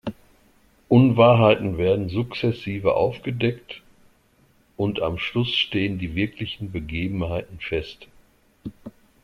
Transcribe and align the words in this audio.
Unwahrheiten 0.89 1.77
werden 1.77 2.09
sukzessive 2.09 2.95
aufgedeckt 2.95 3.83
und 4.75 4.99
am 4.99 5.19
Schluss 5.19 5.51
stehen 5.53 5.99
die 5.99 6.15
„wirklichen“ 6.15 6.71
Begebenheiten 6.71 7.59
fest. 7.59 8.07